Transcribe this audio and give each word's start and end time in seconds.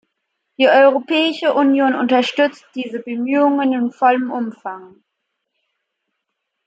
Die 0.57 0.67
Europäische 0.67 1.53
Union 1.53 1.93
unterstützt 1.93 2.65
diese 2.73 2.97
Bemühungen 3.03 3.71
in 3.71 3.91
vollem 3.91 4.31
Umfang. 4.31 5.03